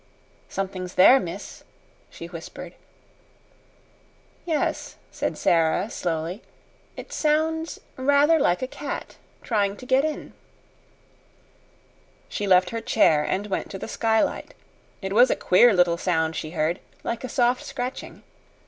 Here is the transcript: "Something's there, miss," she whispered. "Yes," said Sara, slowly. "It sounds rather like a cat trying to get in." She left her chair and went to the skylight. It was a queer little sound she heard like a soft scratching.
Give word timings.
"Something's 0.49 0.95
there, 0.95 1.19
miss," 1.19 1.63
she 2.09 2.25
whispered. 2.25 2.73
"Yes," 4.45 4.95
said 5.11 5.37
Sara, 5.37 5.91
slowly. 5.91 6.41
"It 6.97 7.13
sounds 7.13 7.79
rather 7.97 8.39
like 8.39 8.63
a 8.63 8.67
cat 8.67 9.17
trying 9.43 9.77
to 9.77 9.85
get 9.85 10.03
in." 10.03 10.33
She 12.29 12.47
left 12.47 12.71
her 12.71 12.81
chair 12.81 13.23
and 13.23 13.45
went 13.45 13.69
to 13.69 13.77
the 13.77 13.87
skylight. 13.87 14.55
It 15.03 15.13
was 15.13 15.29
a 15.29 15.35
queer 15.35 15.71
little 15.71 15.97
sound 15.99 16.35
she 16.35 16.49
heard 16.49 16.79
like 17.03 17.23
a 17.23 17.29
soft 17.29 17.63
scratching. 17.63 18.23